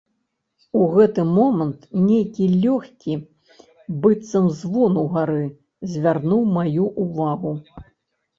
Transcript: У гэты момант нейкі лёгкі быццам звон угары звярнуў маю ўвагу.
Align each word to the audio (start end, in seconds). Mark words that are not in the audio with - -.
У 0.83 0.85
гэты 0.93 1.25
момант 1.39 1.83
нейкі 2.07 2.47
лёгкі 2.63 3.13
быццам 4.07 4.49
звон 4.63 4.93
угары 5.03 5.45
звярнуў 5.93 6.41
маю 6.57 6.89
ўвагу. 7.07 7.53